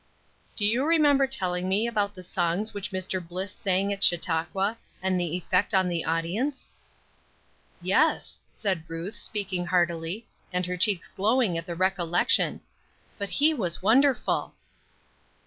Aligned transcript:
"Do 0.55 0.65
you 0.65 0.83
remember 0.83 1.27
telling 1.27 1.69
me 1.69 1.85
about 1.85 2.15
the 2.15 2.23
songs 2.23 2.73
which 2.73 2.89
Mr. 2.89 3.21
Bliss 3.23 3.51
sang 3.51 3.93
at 3.93 4.03
Chautauqua, 4.03 4.79
and 4.99 5.19
the 5.19 5.37
effect 5.37 5.75
on 5.75 5.87
the 5.87 6.03
audience?" 6.05 6.71
"Yes," 7.83 8.41
said 8.51 8.83
Ruth, 8.87 9.15
speaking 9.15 9.67
heartily, 9.67 10.25
and 10.51 10.65
her 10.65 10.75
cheeks 10.75 11.07
glowing 11.07 11.55
at 11.55 11.67
the 11.67 11.75
recollection 11.75 12.61
"but 13.19 13.29
he 13.29 13.53
was 13.53 13.83
wonderful!" 13.83 14.55